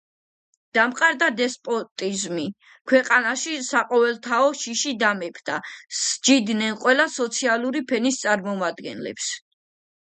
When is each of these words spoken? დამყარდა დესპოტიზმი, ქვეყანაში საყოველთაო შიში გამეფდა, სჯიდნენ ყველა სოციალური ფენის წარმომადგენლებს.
დამყარდა 0.77 1.27
დესპოტიზმი, 1.41 2.45
ქვეყანაში 2.93 3.55
საყოველთაო 3.69 4.49
შიში 4.65 4.97
გამეფდა, 5.07 5.61
სჯიდნენ 6.01 6.83
ყველა 6.83 7.11
სოციალური 7.21 7.87
ფენის 7.93 8.23
წარმომადგენლებს. 8.27 9.35